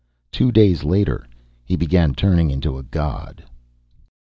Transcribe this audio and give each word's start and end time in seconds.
Two 0.31 0.51
days 0.51 0.83
later, 0.83 1.27
he 1.63 1.75
began 1.75 2.15
turning 2.15 2.49
into 2.49 2.79
a 2.79 2.81
god. 2.81 3.43